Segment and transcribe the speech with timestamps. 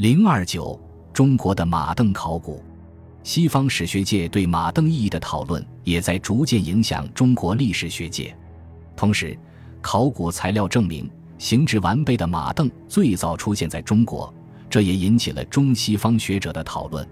[0.00, 0.80] 零二九，
[1.12, 2.64] 中国的马镫考古，
[3.22, 8.34] 西方史学界对马镫意义的讨论也在逐渐影响中国历史学界。
[8.96, 9.38] 同时，
[9.82, 14.32] 考古材料证明，形制完备的马镫最早出现在中国，
[14.70, 17.06] 这也引起了中西方学者的讨论。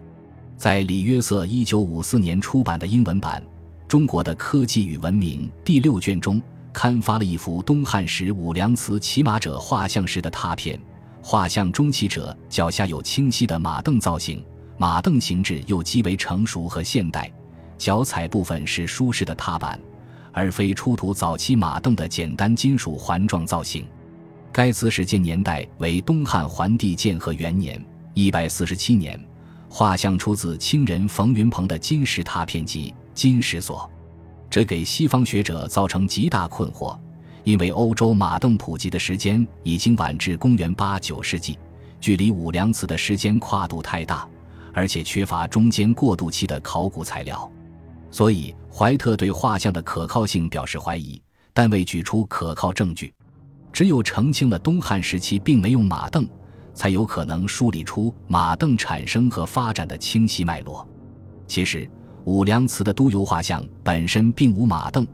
[0.57, 3.43] 在李约瑟一九五四年出版的英文版
[3.87, 6.41] 《中国的科技与文明》第六卷中，
[6.73, 10.81] 刊发了一幅东汉时武梁祠骑马者画像时的拓片。
[11.31, 14.43] 画像中骑者脚下有清晰的马镫造型，
[14.79, 17.31] 马镫形制又极为成熟和现代，
[17.77, 19.79] 脚踩部分是舒适的踏板，
[20.33, 23.87] 而非出土早期马镫的简单金属环状造型。
[24.51, 27.79] 该瓷始建年代为东汉桓帝建和元年
[28.15, 29.23] （一百四十七年），
[29.69, 33.81] 画像出自清人冯云鹏的金石拓片集《金石所》，
[34.49, 36.99] 这给西方学者造成极大困惑。
[37.49, 41.59] 因为欧洲马镫普及的时间已经晚至公元八九世纪，
[41.99, 44.29] 距离武梁祠的时间跨度太大，
[44.75, 47.51] 而且缺乏中间过渡期的考古材料，
[48.11, 51.19] 所以怀特对画像的可靠性表示怀疑，
[51.55, 53.15] 但未举出可靠证据。
[53.73, 56.29] 只有澄清了东汉时期并没有马镫，
[56.75, 60.87] 才有可能梳理出马镫产生和发展的清晰脉络。
[61.47, 61.91] 其实，
[62.27, 65.07] 武梁祠的都邮画像本身并无马镫。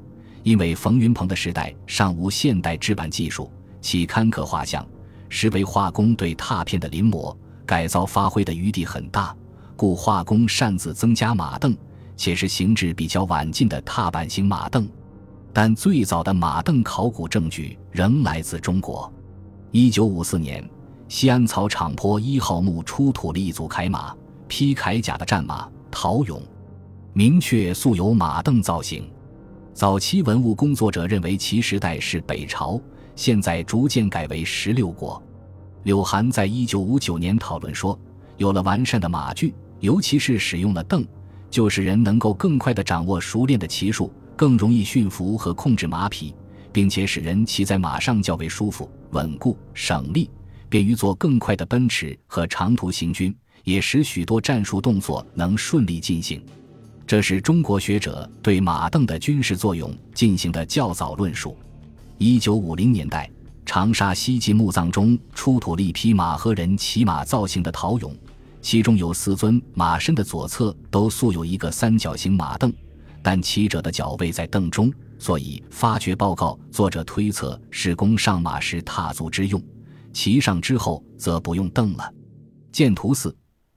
[0.45, 3.50] 因为冯云鹏的时代尚无现代制版技术，
[3.81, 4.86] 其刊刻画像
[5.31, 7.34] 实为画工对拓片的临摹
[7.67, 9.34] 改造，发挥的余地很大，
[9.75, 11.75] 故画工擅自增加马镫，
[12.14, 14.86] 且是形制比较晚近的踏板型马镫。
[15.51, 19.11] 但最早的马镫考古证据仍来自中国。
[19.70, 20.62] 一九五四年，
[21.08, 24.14] 西安草场坡一号墓出土了一组铠马、
[24.47, 26.42] 披铠甲的战马陶俑，
[27.14, 29.08] 明确素有马镫造型。
[29.75, 32.80] 早期文物工作者认为其时代是北朝，
[33.17, 35.20] 现在逐渐改为十六国。
[35.83, 37.98] 柳涵在一九五九年讨论说，
[38.36, 41.05] 有了完善的马具，尤其是使用了镫，
[41.50, 46.33] 就使人能够更快地掌握熟练的骑术，更容易驯服和控制马匹，
[46.73, 50.30] 并且使人骑在马上较为舒服、稳固、省力，
[50.68, 56.41] 便于做更快的奔驰和长途行军，也使许多战术动作能顺利进行。
[57.07, 61.57] 这是中国学者对马镫的军事作用进行的较早论述。
[62.17, 63.31] 一九五零年代，
[63.67, 68.13] 长沙西晋墓葬中出土了一批马和人骑马造型的陶俑，
[68.63, 72.73] 其中有四尊马身的左侧都塑有一个三角形马镫，
[73.23, 79.63] 但骑者的脚位在镫中，所以发掘报告作者推测是供上马时踏足之用，
[80.15, 82.11] 骑上之后则不用镫了。
[82.73, 83.35] 见图四。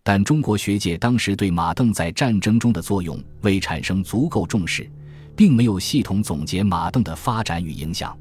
[0.09, 4.89] 但中国学界当时对马镫在战争中的作用未产生足够重视，
[5.35, 8.17] 并没有系统总结马镫的发展与影响。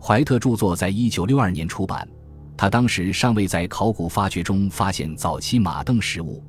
[0.00, 2.08] 怀特著作在一九六二年出版，
[2.56, 6.42] 他当时尚未在考古发掘中发现早期马镫实物，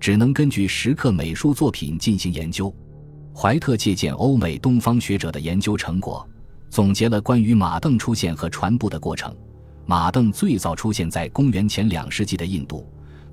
[0.00, 2.74] 只能根据石刻美术作品进行研究。
[3.32, 6.28] 怀特借鉴欧美东方学者的研究成果，
[6.70, 9.32] 总结了关于马镫出现和传播的过程。
[9.86, 12.84] 马镫最早出现在公元前两世纪的印度。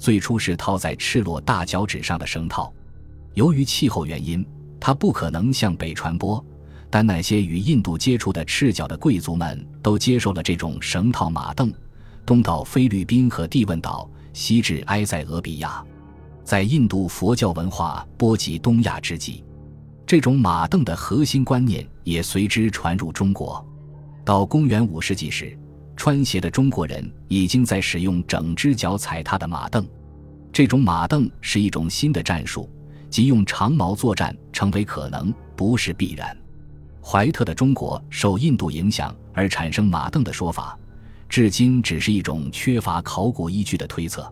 [0.02, 2.74] 最初是套在赤裸大脚趾上的绳套，
[3.36, 4.44] 由于气候原因，
[4.80, 6.44] 它不可能向北传播。
[6.90, 11.72] 但那些与印度接触的赤脚的贵族们都接受了这种绳套马镫，
[12.26, 15.86] 东到菲律宾和帝汶岛，西至埃塞俄比亚，
[16.44, 19.44] 在印度佛教文化波及东亚之际，
[20.04, 23.64] 这种马镫的核心观念也随之传入中国。
[24.26, 25.56] 到公元五世纪时。
[26.04, 29.86] 穿鞋的中国人已经在使用整只脚踩踏的马镫，
[30.52, 32.68] 这种马镫是一种新的战术，
[33.08, 36.36] 即用长矛作战成为可能，不是必然。
[37.04, 40.76] 怀特的中国受印度影响而产生马镫的说法，
[41.30, 44.28] 至今只是一种缺乏考古依据的推测。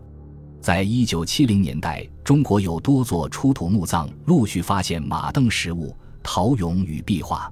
[0.60, 7.48] 在一九七零年代，中国有多座出土墓葬陆续发现马镫实物、陶俑与壁画。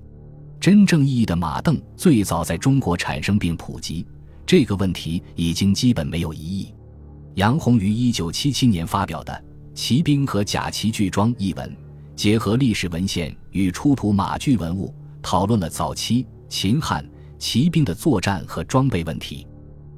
[0.61, 4.05] 真正意义的马镫最早在中国产生并普及，
[4.45, 6.75] 这个问题已经基本没有疑义。
[7.35, 9.33] 杨红于一九七七年发表的
[9.73, 11.77] 《骑兵和甲骑具装》一文，
[12.17, 17.09] 结合历史文献与出土马具文物，讨论了早期秦汉
[17.39, 19.47] 骑兵的作战和装备问题。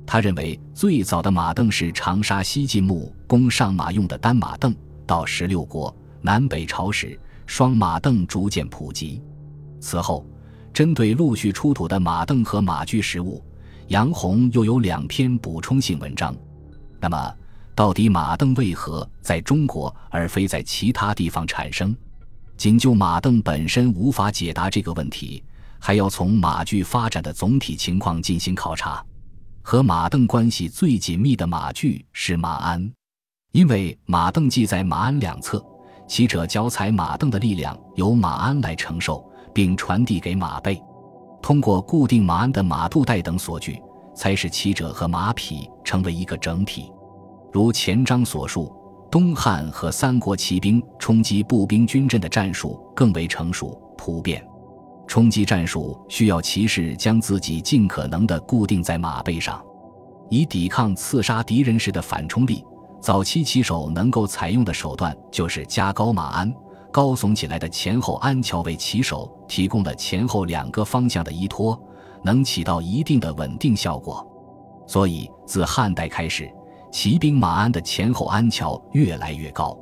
[0.06, 4.74] 他认为，最早的马镫是长沙西晋墓供上马用的单马镫，
[5.06, 9.22] 到十六国南北朝时，双马镫逐渐普及。
[9.80, 10.26] 此后。
[10.80, 13.44] 针对陆续出土的马镫和马具实物，
[13.88, 16.34] 杨红又有两篇补充性文章。
[16.98, 17.34] 那么，
[17.74, 21.94] 到底马镫为何在中国而非在其他地方产生？
[22.56, 25.44] 仅就马镫本身无法解答这个问题，
[25.78, 29.04] 还要从马具发展的总体情况进行考察。
[29.60, 32.90] 和马镫关系最紧密的马具是马鞍。
[33.52, 35.62] 因为马镫系在马鞍两侧，
[36.08, 40.80] 骑者脚踩马镫的力量由马鞍来承受，并传递给马背。
[41.42, 43.82] 通过固定马鞍的马肚带等锁具，
[44.14, 46.92] 才使骑者和马匹成为一个整体。
[47.52, 48.72] 如前章所述，
[49.10, 54.46] 东汉和三国骑兵冲击步兵军阵的战术更为成熟普遍。
[55.08, 59.60] 冲击战术需要骑士将自己尽可能地固定在马背上，
[60.28, 62.64] 以抵抗刺杀敌人时的反冲力。
[63.00, 66.54] 早期骑手能够采用的手段就是加高马鞍，
[66.92, 71.80] 高耸起来的前后鞍桥为骑手提供了前后两个方向的依托，
[72.22, 74.26] 能起到一定的稳定效果。
[74.86, 76.50] 所以自汉代开始，
[76.90, 79.78] 骑兵马鞍的前后鞍桥越来越高。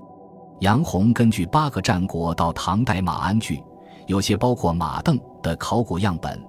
[0.60, 3.62] 杨洪根据八个战国到唐代马鞍具。
[4.06, 6.43] 有些包括马镫的考古样本，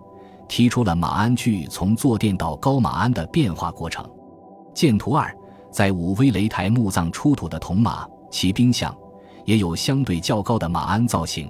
[0.48, 4.10] 提出了马鞍具从坐垫到高马鞍的变化过程。
[4.74, 5.30] 见图二，
[5.70, 8.98] 在武威擂台墓葬出土的铜马骑兵像，
[9.50, 11.50] 也有相对较高的马鞍造型，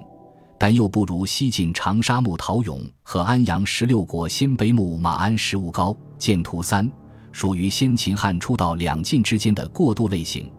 [0.58, 5.94] 但又不如西晋长沙墓陶俑和安阳十六国鲜卑墓马鞍实物高。
[6.16, 6.90] 见图三，
[7.30, 10.50] 属于先秦汉初到两晋之间的过渡类型。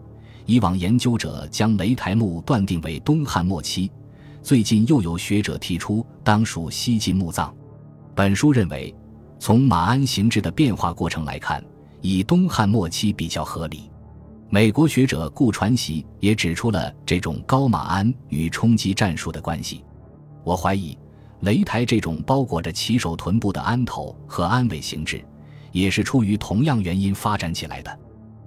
[0.46, 3.90] 以往研究者将擂台墓断定为东汉末期。
[4.40, 7.52] 最近又有学者提出，当属西晋墓葬。
[8.14, 8.94] 本书认为，
[9.40, 11.60] 从马鞍形制的变化过程来看，
[12.02, 13.90] 以东汉末期比较合理。
[14.54, 19.82] 美国学者顾传习也指出了这种高马鞍与冲击战术的关系。
[20.44, 20.94] 我怀疑，
[21.40, 25.24] 擂台这种包裹着骑手臀部的鞍头和鞍尾形制，
[25.70, 27.98] 也是出于同样原因发展起来的。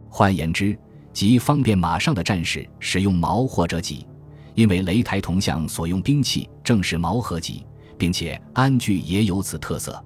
[0.07, 0.77] 换言之，
[1.11, 4.05] 即方便马上的战士使用矛或者戟。
[4.53, 7.65] 因为擂台铜像所用兵器正是矛和戟，
[7.97, 10.05] 并且鞍具也有此特色，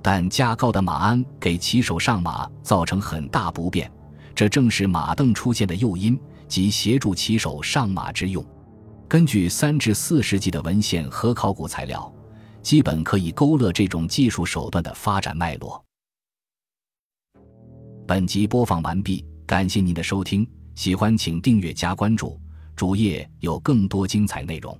[0.00, 3.92] 但加高的马鞍给骑手上马造成很大不便，
[4.34, 8.44] 这正是马镫出现的诱因及协助骑手上马之用。
[9.06, 12.12] 根据三至四世纪的文献和考古材料，
[12.62, 15.82] 基本可以勾勒这种技术手段的发展脉络。
[18.06, 22.40] 本集播放完毕，感谢您的收听，喜欢请订阅加关注。
[22.74, 24.76] 主页有更多精彩内容。